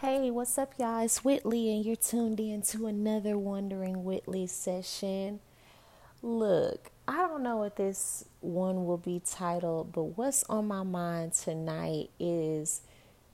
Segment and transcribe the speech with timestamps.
[0.00, 1.04] Hey, what's up, y'all?
[1.04, 5.40] It's Whitley, and you're tuned in to another Wondering Whitley session.
[6.22, 11.32] Look, I don't know what this one will be titled, but what's on my mind
[11.32, 12.82] tonight is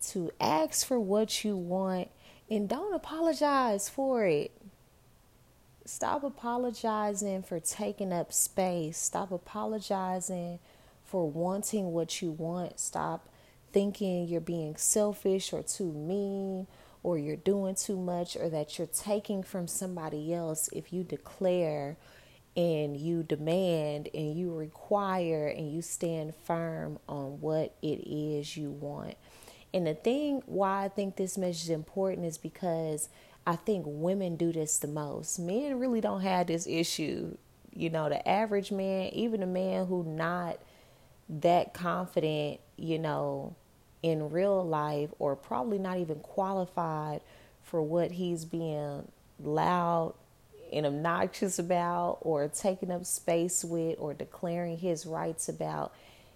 [0.06, 2.08] to ask for what you want
[2.48, 4.50] and don't apologize for it.
[5.84, 8.96] Stop apologizing for taking up space.
[8.96, 10.60] Stop apologizing
[11.04, 12.80] for wanting what you want.
[12.80, 13.28] Stop
[13.74, 16.68] thinking you're being selfish or too mean
[17.02, 21.96] or you're doing too much or that you're taking from somebody else if you declare
[22.56, 28.70] and you demand and you require and you stand firm on what it is you
[28.70, 29.16] want.
[29.74, 33.08] And the thing why I think this message is important is because
[33.44, 35.40] I think women do this the most.
[35.40, 37.36] Men really don't have this issue.
[37.74, 40.60] You know, the average man, even a man who not
[41.28, 43.56] that confident, you know,
[44.04, 47.22] in real life or probably not even qualified
[47.62, 49.10] for what he's being
[49.42, 50.12] loud
[50.70, 55.94] and obnoxious about or taking up space with or declaring his rights about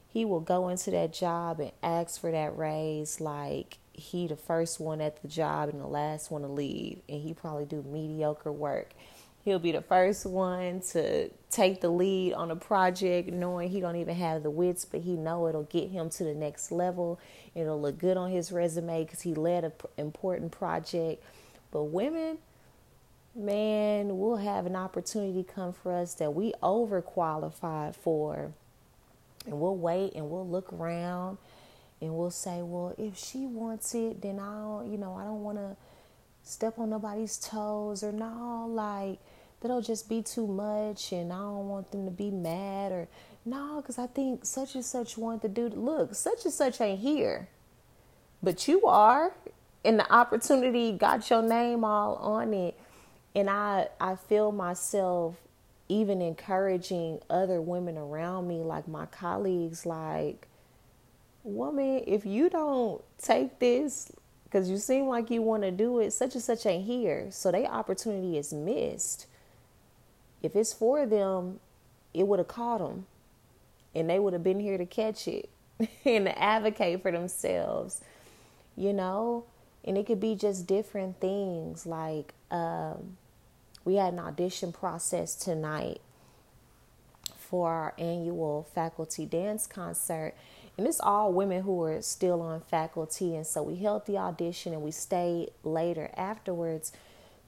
[0.09, 4.81] he will go into that job and ask for that raise like he the first
[4.81, 7.01] one at the job and the last one to leave.
[7.07, 8.93] And he probably do mediocre work
[9.49, 13.97] he'll be the first one to take the lead on a project knowing he don't
[13.97, 17.19] even have the wits but he know it'll get him to the next level.
[17.55, 21.23] It'll look good on his resume because he led an important project.
[21.71, 22.39] But women
[23.35, 28.53] man we'll have an opportunity come for us that we overqualified for.
[29.47, 31.39] And we'll wait and we'll look around
[32.01, 35.43] and we'll say well if she wants it then i don't you know i don't
[35.43, 35.77] want to
[36.43, 39.19] step on nobody's toes or no like
[39.61, 43.09] that'll just be too much and I don't want them to be mad or
[43.45, 47.01] no, because I think such and such want to do look, such and such ain't
[47.01, 47.49] here.
[48.43, 49.33] But you are,
[49.85, 52.79] and the opportunity got your name all on it.
[53.35, 55.37] And I I feel myself
[55.89, 60.47] even encouraging other women around me, like my colleagues, like,
[61.43, 64.13] woman, if you don't take this
[64.45, 67.29] because you seem like you want to do it, such and such ain't here.
[67.31, 69.27] So their opportunity is missed
[70.43, 71.61] if it's for them,
[72.15, 73.07] it would have caught them
[73.95, 75.49] and they would have been here to catch it
[76.05, 78.01] and advocate for themselves,
[78.77, 79.45] you know?
[79.85, 81.87] And it could be just different things.
[81.87, 83.17] Like, um,
[83.85, 86.01] we had an audition process tonight
[87.39, 90.35] for our annual faculty dance concert.
[90.77, 93.35] And it's all women who are still on faculty.
[93.35, 96.93] And so we held the audition and we stayed later afterwards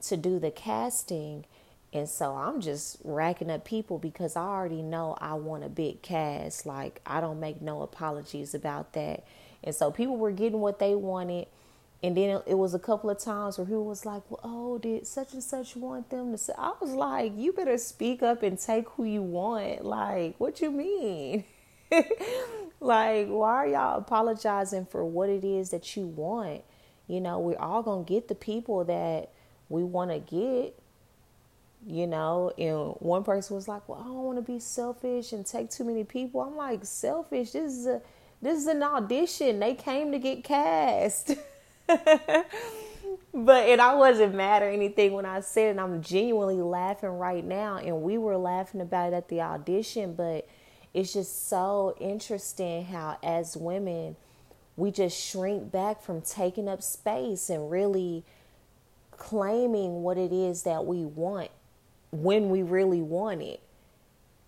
[0.07, 1.45] to do the casting.
[1.93, 6.03] And so I'm just racking up people because I already know I want a big
[6.03, 6.65] cast.
[6.65, 9.25] Like, I don't make no apologies about that.
[9.65, 11.49] And so people were getting what they wanted.
[12.03, 15.07] And then it was a couple of times where people was like, well, oh, did
[15.07, 16.53] such and such want them to say?
[16.57, 19.85] I was like, you better speak up and take who you want.
[19.85, 21.45] Like, what you mean?
[22.81, 26.63] like, why are y'all apologizing for what it is that you want?
[27.09, 29.33] You know, we're all going to get the people that
[29.69, 30.81] we want to get
[31.87, 35.47] you know and one person was like well i don't want to be selfish and
[35.47, 36.41] take too many people.
[36.41, 37.53] I'm like selfish?
[37.53, 38.03] This is a
[38.43, 39.61] this is an audition.
[39.61, 41.35] They came to get cast.
[43.33, 47.45] But and i wasn't mad or anything when i said it i'm genuinely laughing right
[47.45, 50.49] now and we were laughing about it at the audition but
[50.93, 54.17] it's just so interesting how as women
[54.77, 58.25] we just shrink back from taking up space and really
[59.13, 61.51] claiming what it is that we want
[62.11, 63.61] when we really want it.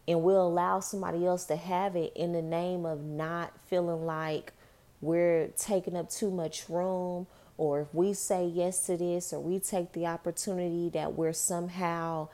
[0.08, 4.52] And we'll allow somebody else to have it in the name of not feeling like
[5.00, 9.60] we're taking up too much room, or if we say yes to this, or we
[9.60, 12.28] take the opportunity that we're somehow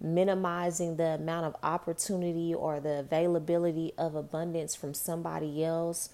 [0.00, 6.08] minimizing the amount of opportunity or the availability of abundance from somebody else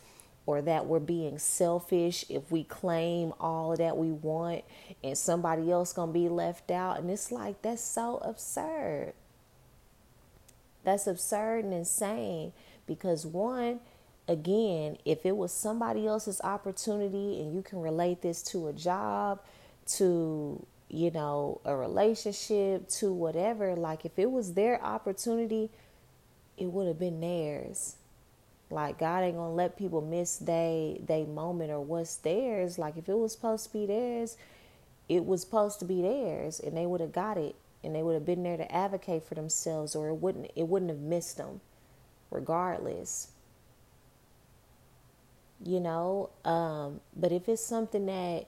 [0.46, 4.64] or that we're being selfish if we claim all that we want
[5.02, 7.00] and somebody else going to be left out.
[7.00, 9.12] And it's like that's so absurd.
[10.84, 12.52] That's absurd and insane
[12.86, 13.80] because one
[14.28, 19.40] again if it was somebody else's opportunity and you can relate this to a job
[19.86, 25.70] to you know a relationship to whatever like if it was their opportunity
[26.56, 27.96] it would have been theirs
[28.70, 32.78] like God ain't gonna let people miss they they moment or what's theirs.
[32.78, 34.36] Like if it was supposed to be theirs,
[35.08, 38.14] it was supposed to be theirs, and they would have got it, and they would
[38.14, 41.60] have been there to advocate for themselves, or it wouldn't it wouldn't have missed them,
[42.30, 43.28] regardless.
[45.64, 48.46] You know, um, but if it's something that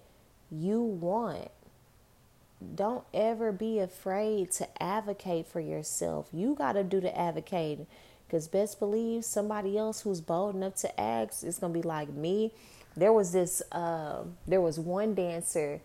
[0.50, 1.50] you want.
[2.74, 6.28] Don't ever be afraid to advocate for yourself.
[6.32, 7.86] You got to do the advocating.
[8.28, 12.10] Because best believe somebody else who's bold enough to ask is going to be like
[12.10, 12.52] me.
[12.94, 15.80] There was this, uh, there was one dancer.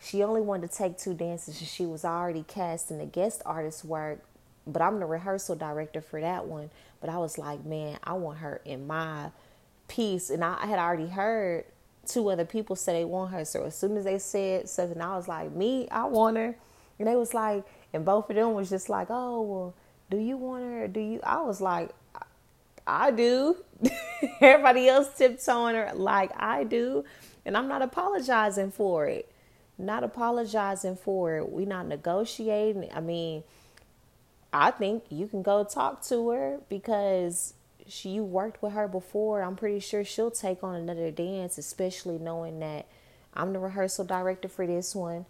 [0.00, 1.60] She only wanted to take two dances.
[1.60, 4.24] and She was already cast in the guest artist work,
[4.66, 6.70] but I'm the rehearsal director for that one.
[7.02, 9.30] But I was like, man, I want her in my
[9.86, 10.30] piece.
[10.30, 11.66] And I had already heard
[12.06, 13.44] two other people say they want her.
[13.44, 16.56] So as soon as they said something, I was like, me, I want her.
[16.98, 19.74] And they was like, and both of them was just like, oh, well,
[20.12, 20.88] do you want her?
[20.88, 21.20] do you?
[21.22, 21.90] I was like,
[22.86, 23.56] I do.
[24.40, 27.04] Everybody else tiptoeing her like I do.
[27.46, 29.32] And I'm not apologizing for it.
[29.78, 31.48] Not apologizing for it.
[31.48, 32.90] We're not negotiating.
[32.94, 33.42] I mean,
[34.52, 37.54] I think you can go talk to her because
[37.88, 39.42] she you worked with her before.
[39.42, 42.86] I'm pretty sure she'll take on another dance, especially knowing that
[43.34, 45.24] I'm the rehearsal director for this one.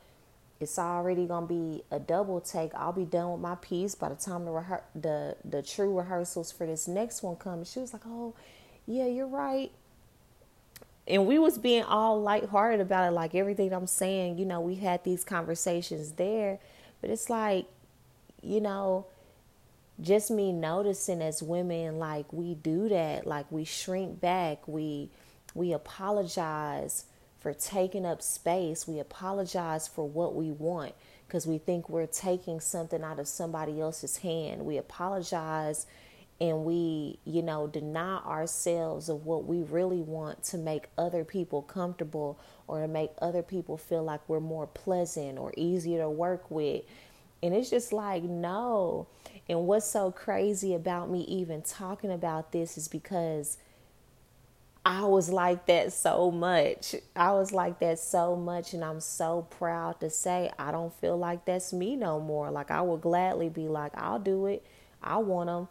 [0.62, 2.74] It's already gonna be a double take.
[2.74, 6.52] I'll be done with my piece by the time the rehe- the the true rehearsals
[6.52, 7.64] for this next one come.
[7.64, 8.34] She was like, "Oh,
[8.86, 9.72] yeah, you're right."
[11.06, 14.38] And we was being all lighthearted about it, like everything I'm saying.
[14.38, 16.60] You know, we had these conversations there,
[17.00, 17.66] but it's like,
[18.42, 19.06] you know,
[20.00, 25.08] just me noticing as women like we do that like we shrink back we
[25.54, 27.04] we apologize
[27.42, 28.86] for taking up space.
[28.86, 30.94] We apologize for what we want
[31.26, 34.64] because we think we're taking something out of somebody else's hand.
[34.64, 35.86] We apologize
[36.40, 41.62] and we you know deny ourselves of what we really want to make other people
[41.62, 46.50] comfortable or to make other people feel like we're more pleasant or easier to work
[46.50, 46.84] with.
[47.42, 49.08] And it's just like no.
[49.48, 53.58] And what's so crazy about me even talking about this is because
[54.84, 56.96] I was like that so much.
[57.14, 61.16] I was like that so much, and I'm so proud to say I don't feel
[61.16, 62.50] like that's me no more.
[62.50, 64.66] Like, I would gladly be like, I'll do it.
[65.02, 65.68] I want them.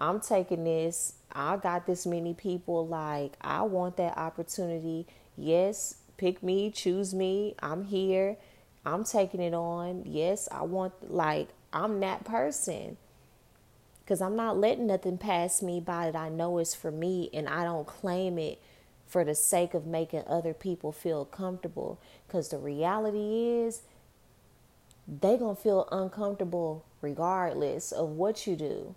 [0.00, 1.14] I'm taking this.
[1.32, 2.86] I got this many people.
[2.86, 5.08] Like, I want that opportunity.
[5.36, 7.56] Yes, pick me, choose me.
[7.60, 8.36] I'm here.
[8.86, 10.04] I'm taking it on.
[10.06, 12.98] Yes, I want, like, I'm that person
[14.04, 17.48] because I'm not letting nothing pass me by that I know is for me and
[17.48, 18.60] I don't claim it
[19.06, 21.98] for the sake of making other people feel comfortable.
[22.26, 23.82] Because the reality is,
[25.08, 28.94] they going to feel uncomfortable regardless of what you do.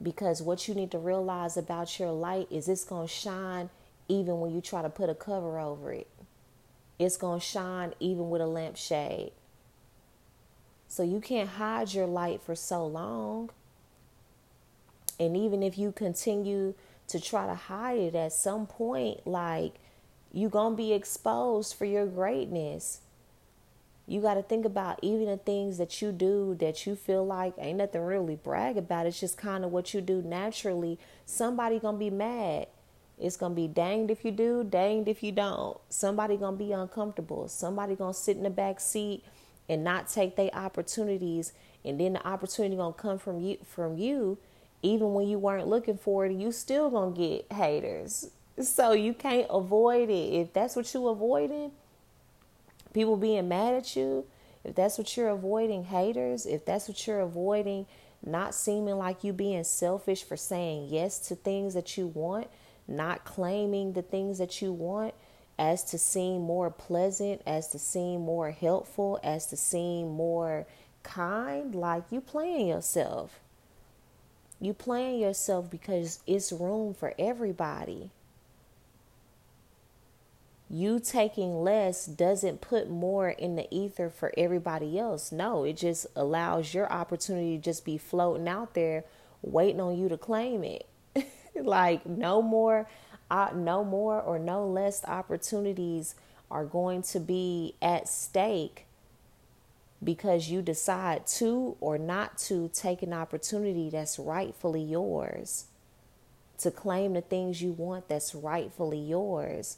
[0.00, 3.70] Because what you need to realize about your light is it's going to shine
[4.08, 6.08] even when you try to put a cover over it.
[6.98, 9.32] It's going to shine even with a lampshade.
[10.90, 13.50] So you can't hide your light for so long.
[15.20, 16.74] And even if you continue
[17.06, 19.74] to try to hide it at some point, like
[20.32, 23.02] you're going to be exposed for your greatness.
[24.08, 27.54] You got to think about even the things that you do that you feel like
[27.56, 29.06] ain't nothing really brag about.
[29.06, 30.98] It's just kind of what you do naturally.
[31.24, 32.66] Somebody going to be mad.
[33.16, 35.78] It's going to be danged if you do, danged if you don't.
[35.88, 37.46] Somebody going to be uncomfortable.
[37.46, 39.22] Somebody going to sit in the back seat
[39.70, 41.52] and not take their opportunities
[41.84, 44.36] and then the opportunity gonna come from you from you
[44.82, 48.30] even when you weren't looking for it you still gonna get haters.
[48.60, 50.34] So you can't avoid it.
[50.34, 51.70] If that's what you avoiding
[52.92, 54.26] people being mad at you
[54.64, 57.86] if that's what you're avoiding haters if that's what you're avoiding
[58.24, 62.48] not seeming like you being selfish for saying yes to things that you want
[62.88, 65.14] not claiming the things that you want
[65.60, 70.66] as to seem more pleasant, as to seem more helpful, as to seem more
[71.02, 73.38] kind, like you playing yourself.
[74.58, 78.10] You playing yourself because it's room for everybody.
[80.70, 85.30] You taking less doesn't put more in the ether for everybody else.
[85.30, 89.04] No, it just allows your opportunity to just be floating out there
[89.42, 90.86] waiting on you to claim it.
[91.54, 92.88] like no more
[93.30, 96.14] uh, no more or no less opportunities
[96.50, 98.86] are going to be at stake
[100.02, 105.66] because you decide to or not to take an opportunity that's rightfully yours,
[106.58, 109.76] to claim the things you want that's rightfully yours.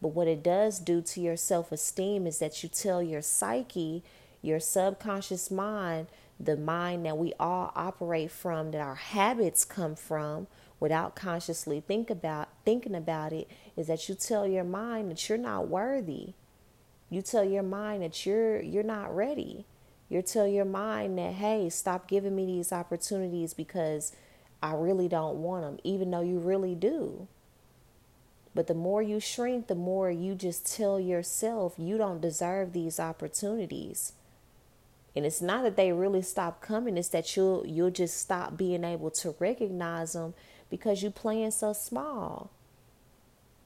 [0.00, 4.02] But what it does do to your self esteem is that you tell your psyche,
[4.42, 10.48] your subconscious mind, the mind that we all operate from, that our habits come from,
[10.82, 15.38] without consciously think about thinking about it is that you tell your mind that you're
[15.38, 16.32] not worthy.
[17.08, 19.64] You tell your mind that you're you're not ready.
[20.08, 24.10] You tell your mind that hey, stop giving me these opportunities because
[24.60, 27.28] I really don't want them even though you really do.
[28.52, 32.98] But the more you shrink, the more you just tell yourself you don't deserve these
[32.98, 34.14] opportunities.
[35.14, 38.82] And it's not that they really stop coming, it's that you'll you'll just stop being
[38.82, 40.34] able to recognize them
[40.72, 42.50] because you're playing so small.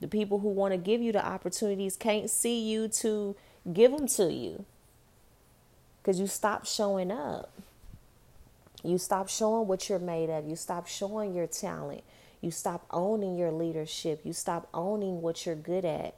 [0.01, 3.37] The people who want to give you the opportunities can't see you to
[3.73, 4.65] give them to you.
[6.03, 7.53] Cuz you stop showing up.
[8.83, 10.49] You stop showing what you're made of.
[10.49, 12.03] You stop showing your talent.
[12.41, 14.23] You stop owning your leadership.
[14.25, 16.17] You stop owning what you're good at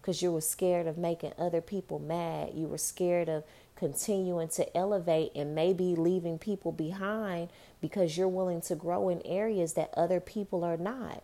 [0.00, 2.50] because you were scared of making other people mad.
[2.56, 3.44] You were scared of
[3.80, 7.48] continuing to elevate and maybe leaving people behind
[7.80, 11.22] because you're willing to grow in areas that other people are not.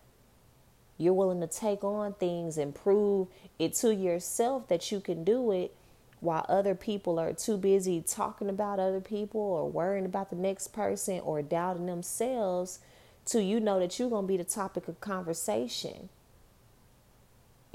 [0.97, 5.53] You're willing to take on things and prove it to yourself that you can do
[5.53, 5.77] it
[6.21, 10.69] while other people are too busy talking about other people or worrying about the next
[10.69, 12.79] person or doubting themselves
[13.27, 16.09] to you know that you're going to be the topic of conversation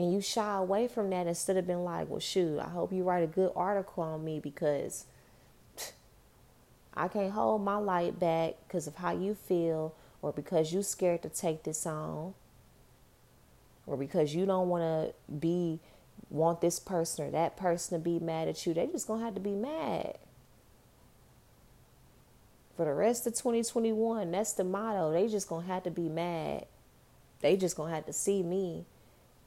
[0.02, 3.04] and you shy away from that instead of being like, well, shoot, I hope you
[3.04, 5.06] write a good article on me because
[6.94, 11.22] I can't hold my light back because of how you feel or because you're scared
[11.22, 12.34] to take this on
[13.86, 15.80] or because you don't want to be
[16.30, 18.74] want this person or that person to be mad at you.
[18.74, 20.18] They just to have to be mad.
[22.76, 25.12] For the rest of 2021, that's the motto.
[25.12, 26.66] They just to have to be mad.
[27.42, 28.86] They just to have to see me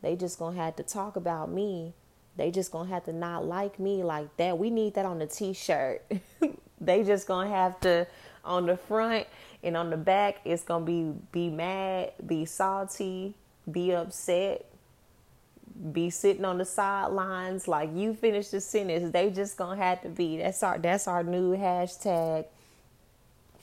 [0.04, 1.94] they just gonna have to talk about me.
[2.36, 4.58] They just gonna have to not like me like that.
[4.58, 6.04] We need that on the t-shirt.
[6.80, 8.06] they just gonna have to
[8.44, 9.26] on the front
[9.62, 10.40] and on the back.
[10.44, 13.34] It's gonna be be mad, be salty,
[13.70, 14.66] be upset,
[15.92, 19.12] be sitting on the sidelines like you finished the sentence.
[19.12, 20.38] They just gonna have to be.
[20.38, 22.46] That's our that's our new hashtag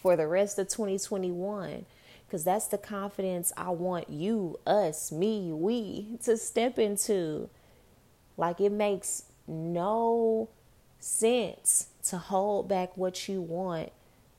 [0.02, 1.86] for the rest of 2021
[2.32, 7.50] because that's the confidence I want you, us, me, we to step into.
[8.38, 10.48] Like it makes no
[10.98, 13.92] sense to hold back what you want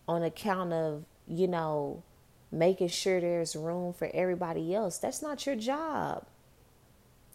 [0.08, 2.02] on account of, you know,
[2.50, 4.96] making sure there's room for everybody else.
[4.96, 6.24] That's not your job.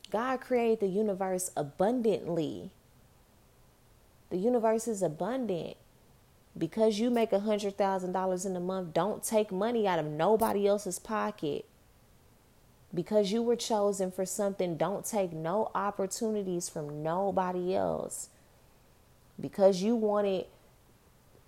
[0.09, 2.71] God created the universe abundantly.
[4.31, 5.77] The universe is abundant
[6.57, 10.05] because you make a hundred thousand dollars in a month, don't take money out of
[10.05, 11.65] nobody else's pocket.
[12.93, 18.29] Because you were chosen for something, don't take no opportunities from nobody else.
[19.39, 20.45] Because you wanted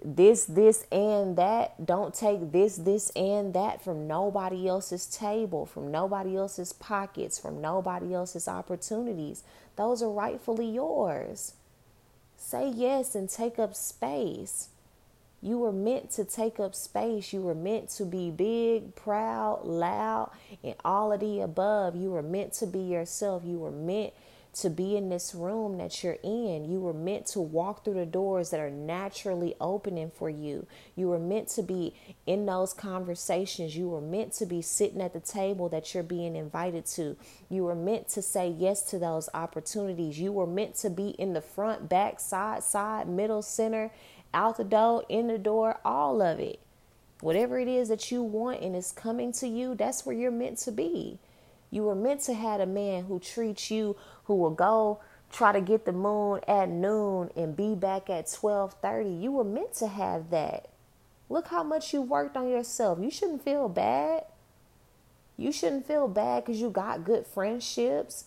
[0.03, 5.91] this, this, and that, don't take this, this, and that from nobody else's table, from
[5.91, 9.43] nobody else's pockets, from nobody else's opportunities.
[9.75, 11.53] Those are rightfully yours.
[12.37, 14.69] Say yes and take up space.
[15.41, 17.31] You were meant to take up space.
[17.31, 20.31] You were meant to be big, proud, loud,
[20.63, 21.95] and all of the above.
[21.95, 23.43] You were meant to be yourself.
[23.45, 24.13] You were meant
[24.51, 26.65] to be in this room that you're in.
[26.65, 30.65] You were meant to walk through the doors that are naturally opening for you.
[30.95, 31.93] You were meant to be
[32.25, 33.77] in those conversations.
[33.77, 37.15] You were meant to be sitting at the table that you're being invited to.
[37.49, 40.19] You were meant to say yes to those opportunities.
[40.19, 43.91] You were meant to be in the front, back, side, side, middle, center,
[44.33, 46.59] out the door, in the door, all of it.
[47.21, 50.57] Whatever it is that you want and is coming to you, that's where you're meant
[50.59, 51.19] to be.
[51.71, 53.95] You were meant to have a man who treats you,
[54.25, 54.99] who will go
[55.31, 59.21] try to get the moon at noon and be back at 12:30.
[59.21, 60.69] You were meant to have that.
[61.29, 62.99] Look how much you worked on yourself.
[62.99, 64.25] You shouldn't feel bad.
[65.37, 68.25] You shouldn't feel bad cuz you got good friendships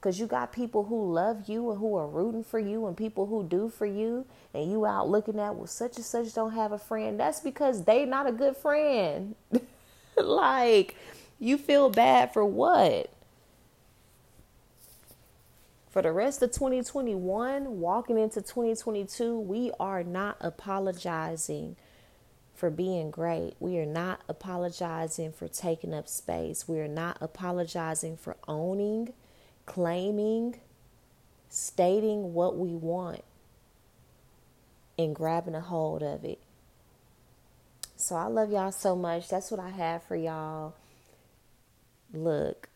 [0.00, 3.26] because you got people who love you and who are rooting for you and people
[3.26, 4.24] who do for you
[4.54, 7.84] and you out looking at well such and such don't have a friend that's because
[7.84, 9.34] they not a good friend
[10.16, 10.94] like
[11.38, 13.10] you feel bad for what
[15.90, 21.76] for the rest of 2021 walking into 2022 we are not apologizing
[22.58, 23.54] for being great.
[23.60, 26.66] We are not apologizing for taking up space.
[26.66, 29.12] We are not apologizing for owning
[29.68, 30.58] claiming,
[31.50, 33.22] stating what we want,
[34.98, 36.40] and grabbing a hold of it.
[37.94, 39.28] So I love y'all so much.
[39.28, 40.74] That's what I have for y'all.
[42.14, 42.70] Look,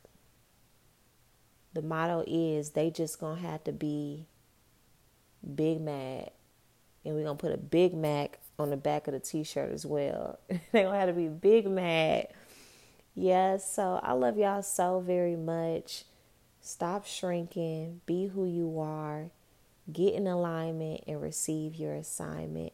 [1.72, 4.26] the motto is they just gonna have to be
[5.54, 6.32] Big Mac.
[7.06, 9.86] And we're gonna put a Big Mac on the back of the t shirt as
[9.86, 10.38] well.
[10.72, 12.32] they gonna have to be Big Mac.
[13.14, 16.04] Yes, yeah, so I love y'all so very much.
[16.64, 19.30] Stop shrinking, be who you are,
[19.92, 22.72] get in alignment, and receive your assignment.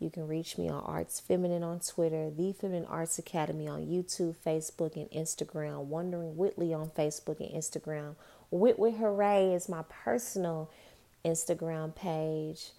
[0.00, 4.36] You can reach me on Arts Feminine on Twitter, The Feminine Arts Academy on YouTube,
[4.44, 8.14] Facebook, and Instagram, Wondering Whitley on Facebook and Instagram.
[8.50, 10.70] Whitwit Hooray is my personal
[11.22, 12.70] Instagram page.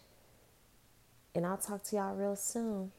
[1.35, 2.91] And I'll talk to y'all real soon.